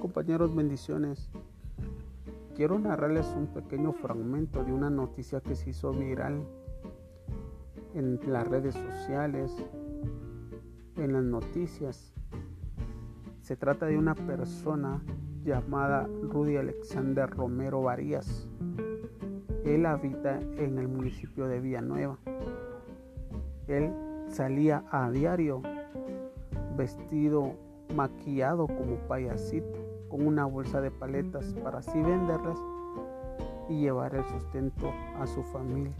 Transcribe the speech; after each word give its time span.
Compañeros, 0.00 0.54
bendiciones. 0.54 1.30
Quiero 2.54 2.78
narrarles 2.78 3.26
un 3.36 3.46
pequeño 3.46 3.92
fragmento 3.92 4.64
de 4.64 4.72
una 4.72 4.90
noticia 4.90 5.40
que 5.40 5.54
se 5.54 5.70
hizo 5.70 5.92
viral 5.92 6.42
en 7.94 8.20
las 8.26 8.46
redes 8.46 8.74
sociales, 8.74 9.52
en 10.96 11.12
las 11.12 11.24
noticias. 11.24 12.12
Se 13.40 13.56
trata 13.56 13.86
de 13.86 13.98
una 13.98 14.14
persona 14.14 15.02
llamada 15.44 16.08
Rudy 16.22 16.56
Alexander 16.56 17.28
Romero 17.28 17.82
Varías. 17.82 18.48
Él 19.64 19.86
habita 19.86 20.40
en 20.40 20.78
el 20.78 20.88
municipio 20.88 21.46
de 21.46 21.60
Villanueva. 21.60 22.18
Él 23.68 23.92
salía 24.28 24.84
a 24.90 25.10
diario 25.10 25.62
vestido 26.76 27.54
maquillado 27.94 28.66
como 28.66 28.96
payasito, 29.08 29.83
con 30.08 30.26
una 30.26 30.44
bolsa 30.44 30.80
de 30.80 30.90
paletas 30.90 31.54
para 31.62 31.78
así 31.78 32.00
venderlas 32.00 32.58
y 33.68 33.80
llevar 33.80 34.14
el 34.14 34.24
sustento 34.24 34.92
a 35.18 35.26
su 35.26 35.42
familia. 35.44 35.94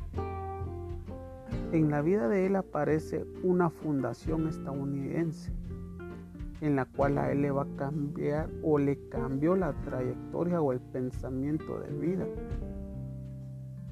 En 1.72 1.90
la 1.90 2.02
vida 2.02 2.28
de 2.28 2.46
él 2.46 2.56
aparece 2.56 3.26
una 3.42 3.70
fundación 3.70 4.48
estadounidense 4.48 5.52
en 6.60 6.76
la 6.76 6.86
cual 6.86 7.18
a 7.18 7.30
él 7.30 7.42
le 7.42 7.50
va 7.50 7.62
a 7.62 7.76
cambiar 7.76 8.48
o 8.62 8.78
le 8.78 9.08
cambió 9.08 9.54
la 9.54 9.72
trayectoria 9.82 10.60
o 10.60 10.72
el 10.72 10.80
pensamiento 10.80 11.80
de 11.80 11.90
vida. 11.98 12.26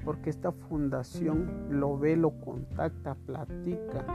Porque 0.03 0.29
esta 0.29 0.51
fundación 0.51 1.67
lo 1.69 1.97
ve, 1.97 2.17
lo 2.17 2.31
contacta, 2.39 3.15
platica, 3.25 4.05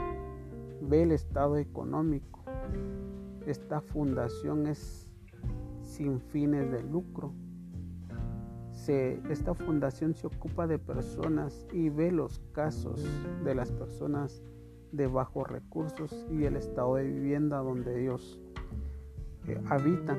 ve 0.82 1.02
el 1.02 1.12
estado 1.12 1.56
económico. 1.56 2.42
Esta 3.46 3.80
fundación 3.80 4.66
es 4.66 5.07
sin 5.98 6.20
fines 6.20 6.70
de 6.70 6.82
lucro. 6.82 7.32
esta 8.86 9.52
fundación 9.52 10.14
se 10.14 10.28
ocupa 10.28 10.66
de 10.66 10.78
personas 10.78 11.66
y 11.72 11.90
ve 11.90 12.10
los 12.10 12.40
casos 12.52 13.04
de 13.44 13.54
las 13.54 13.70
personas 13.70 14.42
de 14.92 15.06
bajos 15.08 15.46
recursos 15.46 16.26
y 16.30 16.44
el 16.44 16.56
estado 16.56 16.94
de 16.94 17.04
vivienda 17.04 17.58
donde 17.58 18.00
ellos 18.00 18.40
eh, 19.46 19.60
habitan. 19.68 20.18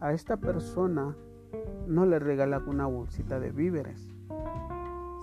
A 0.00 0.12
esta 0.12 0.36
persona 0.38 1.14
no 1.86 2.06
le 2.06 2.18
regalan 2.18 2.68
una 2.68 2.86
bolsita 2.86 3.38
de 3.38 3.52
víveres. 3.52 4.08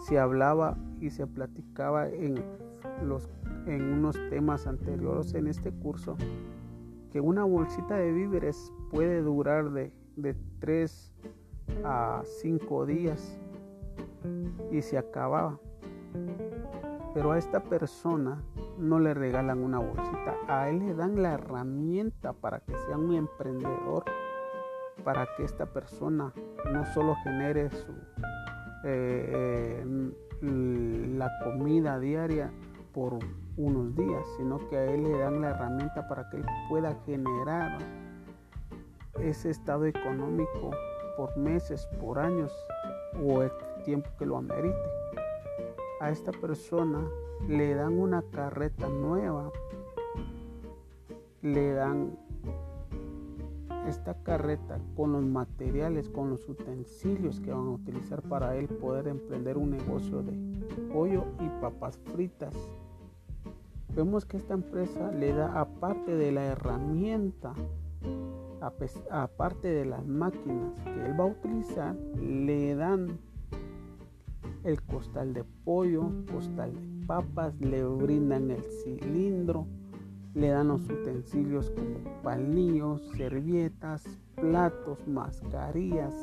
Se 0.08 0.20
hablaba 0.20 0.78
y 1.02 1.10
se 1.10 1.28
platicaba 1.28 2.08
en, 2.08 2.36
los, 3.04 3.28
en 3.66 3.82
unos 3.92 4.16
temas 4.30 4.68
anteriores 4.68 5.34
en 5.34 5.48
este 5.48 5.72
curso 5.72 6.16
que 7.16 7.22
una 7.22 7.46
bolsita 7.46 7.96
de 7.96 8.12
víveres 8.12 8.74
puede 8.92 9.22
durar 9.22 9.72
de, 9.72 9.94
de 10.18 10.36
3 10.60 11.14
a 11.86 12.22
5 12.26 12.86
días 12.86 13.40
y 14.70 14.82
se 14.82 14.98
acababa. 14.98 15.58
Pero 17.14 17.32
a 17.32 17.38
esta 17.38 17.64
persona 17.64 18.44
no 18.78 19.00
le 19.00 19.14
regalan 19.14 19.64
una 19.64 19.80
bolsita, 19.80 20.36
a 20.50 20.68
él 20.68 20.80
le 20.80 20.94
dan 20.94 21.24
la 21.24 21.36
herramienta 21.36 22.34
para 22.34 22.60
que 22.60 22.74
sea 22.86 22.98
un 22.98 23.14
emprendedor, 23.14 24.04
para 25.06 25.26
que 25.38 25.46
esta 25.46 25.68
persona 25.68 26.34
no 26.74 26.86
solo 26.88 27.16
genere 27.24 27.70
su, 27.70 27.94
eh, 28.84 29.86
la 30.42 31.32
comida 31.46 31.98
diaria 31.98 32.52
por 32.94 33.20
unos 33.58 33.96
días, 33.96 34.26
sino 34.38 34.58
que 34.70 34.78
a 34.78 34.86
él 34.86 35.04
le 35.04 35.18
dan 35.18 35.42
la 35.42 35.50
herramienta 35.50 36.08
para 36.08 36.30
que 36.30 36.38
él 36.38 36.46
pueda 36.70 36.96
generar 37.06 37.78
ese 39.20 39.50
estado 39.50 39.86
económico 39.86 40.72
por 41.18 41.36
meses, 41.38 41.88
por 42.00 42.20
años 42.20 42.52
o 43.26 43.42
el 43.42 43.52
tiempo 43.84 44.10
que 44.18 44.26
lo 44.26 44.38
amerite 44.38 45.06
a 46.00 46.12
esta 46.12 46.32
persona 46.32 47.04
le 47.48 47.74
dan 47.74 47.98
una 47.98 48.22
carreta 48.22 48.88
nueva, 48.88 49.52
le 51.42 51.74
dan 51.74 52.18
esta 53.88 54.16
carreta 54.24 54.80
con 54.96 55.14
los 55.14 55.24
materiales, 55.24 56.10
con 56.10 56.30
los 56.30 56.48
utensilios 56.50 57.40
que 57.40 57.52
van 57.52 57.68
a 57.68 57.72
utilizar 57.72 58.22
para 58.24 58.56
él 58.56 58.68
poder 58.68 59.08
emprender 59.08 59.58
un 59.58 59.72
negocio 59.72 60.24
de 60.24 60.34
pollo 60.92 61.26
y 61.40 61.50
papas 61.62 61.98
fritas. 62.14 62.56
Vemos 63.96 64.26
que 64.26 64.36
esta 64.36 64.54
empresa 64.54 65.10
le 65.14 65.32
da 65.32 65.58
aparte 65.58 66.16
de 66.16 66.32
la 66.34 66.44
herramienta, 66.44 67.54
aparte 69.10 69.70
de 69.70 69.86
las 69.86 70.06
máquinas 70.06 70.74
que 70.84 71.06
él 71.06 71.18
va 71.18 71.24
a 71.24 71.28
utilizar, 71.28 71.96
le 72.20 72.76
dan 72.76 73.18
el 74.66 74.82
costal 74.82 75.34
de 75.34 75.46
pollo, 75.64 76.12
costal 76.30 76.74
de 76.74 77.06
papas, 77.06 77.54
le 77.62 77.86
brindan 77.86 78.52
el 78.52 78.64
cilindro, 78.64 79.66
le 80.34 80.50
dan 80.50 80.68
los 80.68 80.90
utensilios 80.90 81.72
como 81.72 82.22
palillos, 82.22 83.02
servietas, 83.16 84.04
platos, 84.36 85.08
mascarillas. 85.08 86.14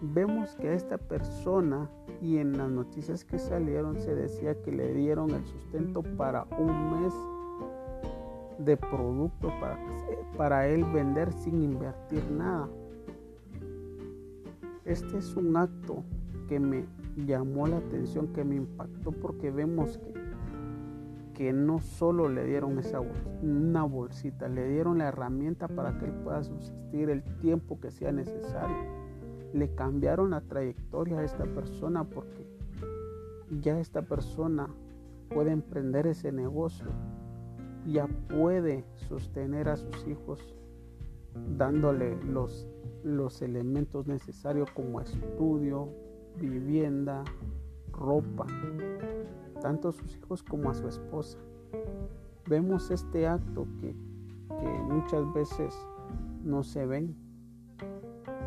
Vemos 0.00 0.54
que 0.54 0.68
a 0.68 0.74
esta 0.74 0.96
persona 0.96 1.90
y 2.22 2.38
en 2.38 2.56
las 2.56 2.70
noticias 2.70 3.24
que 3.24 3.38
salieron 3.38 3.98
se 3.98 4.14
decía 4.14 4.60
que 4.62 4.70
le 4.70 4.94
dieron 4.94 5.30
el 5.30 5.44
sustento 5.44 6.02
para 6.16 6.46
un 6.56 7.02
mes 7.02 7.14
de 8.58 8.76
producto 8.76 9.48
para, 9.60 9.78
para 10.36 10.68
él 10.68 10.84
vender 10.84 11.32
sin 11.32 11.62
invertir 11.62 12.22
nada. 12.30 12.68
Este 14.84 15.18
es 15.18 15.34
un 15.34 15.56
acto 15.56 16.04
que 16.48 16.60
me 16.60 16.84
llamó 17.16 17.66
la 17.66 17.78
atención, 17.78 18.28
que 18.28 18.44
me 18.44 18.54
impactó 18.54 19.10
porque 19.10 19.50
vemos 19.50 19.98
que, 19.98 20.14
que 21.34 21.52
no 21.52 21.80
solo 21.80 22.28
le 22.28 22.44
dieron 22.44 22.78
esa 22.78 23.00
una 23.42 23.82
bolsita, 23.82 24.48
le 24.48 24.68
dieron 24.68 24.98
la 24.98 25.08
herramienta 25.08 25.66
para 25.66 25.98
que 25.98 26.06
él 26.06 26.12
pueda 26.24 26.42
subsistir 26.42 27.10
el 27.10 27.22
tiempo 27.40 27.80
que 27.80 27.90
sea 27.90 28.12
necesario. 28.12 28.97
Le 29.52 29.74
cambiaron 29.74 30.30
la 30.30 30.40
trayectoria 30.42 31.18
a 31.18 31.24
esta 31.24 31.44
persona 31.44 32.04
porque 32.04 32.46
ya 33.60 33.78
esta 33.78 34.02
persona 34.02 34.68
puede 35.30 35.52
emprender 35.52 36.06
ese 36.06 36.32
negocio, 36.32 36.88
ya 37.86 38.06
puede 38.28 38.84
sostener 38.96 39.68
a 39.68 39.76
sus 39.76 40.06
hijos 40.06 40.54
dándole 41.56 42.16
los, 42.24 42.66
los 43.04 43.42
elementos 43.42 44.06
necesarios 44.06 44.70
como 44.72 45.00
estudio, 45.00 45.88
vivienda, 46.38 47.24
ropa, 47.92 48.46
tanto 49.60 49.88
a 49.88 49.92
sus 49.92 50.16
hijos 50.16 50.42
como 50.42 50.70
a 50.70 50.74
su 50.74 50.88
esposa. 50.88 51.38
Vemos 52.46 52.90
este 52.90 53.26
acto 53.26 53.66
que, 53.80 53.94
muchas 54.88 55.32
veces 55.34 55.74
no 56.42 56.62
se 56.62 56.86
ven, 56.86 57.14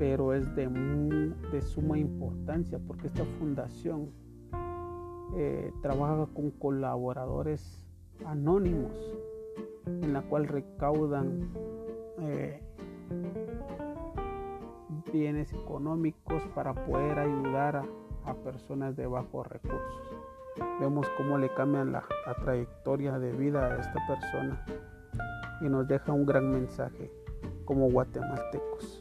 pero 0.01 0.33
es 0.33 0.55
de, 0.55 0.67
de 1.51 1.61
suma 1.61 1.95
importancia 1.95 2.79
porque 2.87 3.05
esta 3.05 3.23
fundación 3.37 4.09
eh, 5.35 5.71
trabaja 5.83 6.25
con 6.33 6.49
colaboradores 6.49 7.85
anónimos 8.25 8.91
en 9.85 10.11
la 10.11 10.23
cual 10.23 10.47
recaudan 10.47 11.51
eh, 12.17 12.63
bienes 15.13 15.53
económicos 15.53 16.41
para 16.55 16.73
poder 16.73 17.19
ayudar 17.19 17.83
a, 18.25 18.33
personas 18.43 18.95
de 18.95 19.05
bajos 19.05 19.45
recursos. 19.45 20.09
Vemos 20.79 21.05
cómo 21.15 21.37
le 21.37 21.53
cambian 21.53 21.91
la, 21.91 22.03
la 22.25 22.33
trayectoria 22.33 23.19
de 23.19 23.33
vida 23.33 23.67
a 23.67 23.77
esta 23.77 23.99
persona 24.07 24.65
y 25.61 25.69
nos 25.69 25.87
deja 25.87 26.11
un 26.11 26.25
gran 26.25 26.49
mensaje 26.49 27.11
como 27.65 27.91
guatemaltecos. 27.91 29.00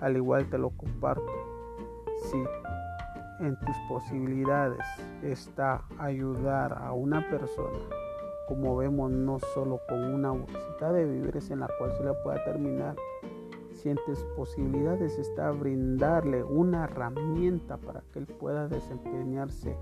Al 0.00 0.16
igual 0.16 0.48
te 0.50 0.58
lo 0.58 0.70
comparto, 0.70 1.32
si 2.16 2.36
en 3.44 3.56
tus 3.60 3.76
posibilidades 3.88 4.80
está 5.22 5.84
ayudar 5.98 6.76
a 6.78 6.92
una 6.92 7.28
persona, 7.30 7.78
como 8.48 8.76
vemos 8.76 9.10
no 9.10 9.38
solo 9.54 9.80
con 9.88 10.02
una 10.02 10.30
bolsita 10.30 10.92
de 10.92 11.04
víveres 11.04 11.50
en 11.50 11.60
la 11.60 11.68
cual 11.78 11.92
se 11.96 12.04
le 12.04 12.12
pueda 12.22 12.44
terminar 12.44 12.94
posibilidades 14.36 15.18
está 15.18 15.50
brindarle 15.50 16.42
una 16.42 16.84
herramienta 16.84 17.76
para 17.76 18.02
que 18.12 18.20
él 18.20 18.26
pueda 18.26 18.68
desempeñarse 18.68 19.76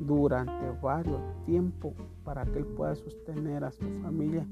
durante 0.00 0.70
varios 0.80 1.20
tiempos 1.44 1.94
para 2.24 2.44
que 2.44 2.58
él 2.58 2.66
pueda 2.66 2.94
sostener 2.94 3.64
a 3.64 3.72
su 3.72 3.84
familia 4.02 4.46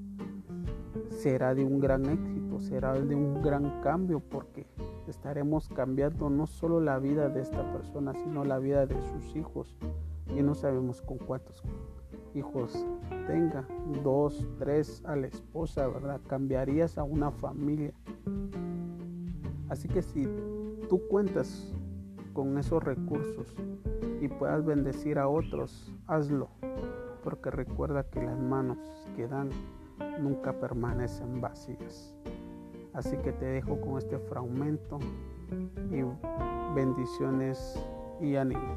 será 1.10 1.54
de 1.54 1.64
un 1.64 1.78
gran 1.80 2.06
éxito, 2.06 2.60
será 2.60 2.94
de 2.94 3.14
un 3.14 3.42
gran 3.42 3.80
cambio 3.82 4.20
porque 4.20 4.66
estaremos 5.08 5.68
cambiando 5.68 6.30
no 6.30 6.46
solo 6.46 6.80
la 6.80 6.98
vida 6.98 7.28
de 7.28 7.40
esta 7.40 7.72
persona, 7.72 8.14
sino 8.14 8.44
la 8.44 8.58
vida 8.58 8.86
de 8.86 9.00
sus 9.02 9.36
hijos. 9.36 9.76
Y 10.36 10.42
no 10.42 10.54
sabemos 10.54 11.02
con 11.02 11.18
cuántos 11.18 11.62
hijos 12.34 12.86
tenga, 13.26 13.66
dos, 14.04 14.46
tres 14.58 15.02
a 15.04 15.16
la 15.16 15.26
esposa, 15.26 15.88
¿verdad? 15.88 16.20
Cambiarías 16.28 16.98
a 16.98 17.02
una 17.02 17.32
familia 17.32 17.92
Así 19.70 19.86
que 19.86 20.02
si 20.02 20.28
tú 20.88 21.00
cuentas 21.08 21.72
con 22.32 22.58
esos 22.58 22.82
recursos 22.82 23.54
y 24.20 24.26
puedas 24.26 24.64
bendecir 24.64 25.16
a 25.16 25.28
otros, 25.28 25.94
hazlo, 26.08 26.48
porque 27.22 27.50
recuerda 27.52 28.02
que 28.02 28.20
las 28.20 28.38
manos 28.38 28.78
que 29.14 29.28
dan 29.28 29.48
nunca 30.20 30.52
permanecen 30.52 31.40
vacías. 31.40 32.14
Así 32.92 33.16
que 33.18 33.32
te 33.32 33.44
dejo 33.46 33.80
con 33.80 33.98
este 33.98 34.18
fragmento 34.18 34.98
y 35.90 36.02
bendiciones 36.74 37.78
y 38.20 38.36
ánimo. 38.36 38.76